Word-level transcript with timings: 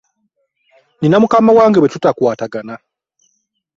Nnina 0.97 1.17
mukama 1.21 1.51
wange 1.57 1.77
bwe 1.79 1.91
tutakwatagana. 1.93 2.75